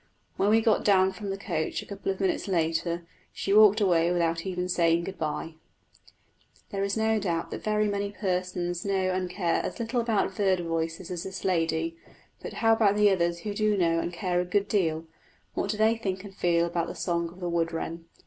[0.35, 4.11] When we got down from the coach a couple of minutes later, she walked away
[4.11, 5.53] without even saying good bye.
[6.71, 10.59] There is no doubt that very many persons know and care as little about bird
[10.61, 11.97] voices as this lady;
[12.41, 15.05] but how about the others who do know and care a good deal
[15.53, 18.05] what do they think and feel about the song of the wood wren?